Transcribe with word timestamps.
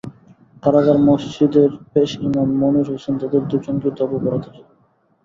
কারাগার 0.63 0.97
মসজিদের 1.07 1.69
পেশ 1.93 2.09
ইমাম 2.21 2.49
মনির 2.61 2.87
হোসেন 2.91 3.15
তাঁদের 3.21 3.43
দুজনকেই 3.49 3.93
তওবা 3.97 4.17
পড়াতে 4.23 4.49
যান। 4.49 4.65